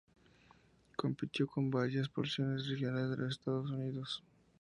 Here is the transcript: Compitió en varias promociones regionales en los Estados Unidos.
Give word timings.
Compitió 0.95 1.47
en 1.57 1.69
varias 1.69 2.09
promociones 2.09 2.67
regionales 2.67 3.15
en 3.19 3.23
los 3.25 3.31
Estados 3.37 3.69
Unidos. 3.69 4.23